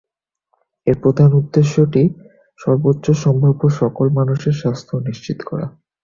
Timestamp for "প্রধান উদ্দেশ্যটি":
1.03-2.03